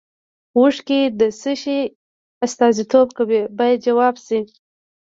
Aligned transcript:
اوښکې 0.57 0.99
د 1.19 1.21
څه 1.39 1.51
شي 1.61 1.79
استازیتوب 2.45 3.07
کوي 3.17 3.41
باید 3.57 3.79
ځواب 3.87 4.15
شي. 4.25 4.39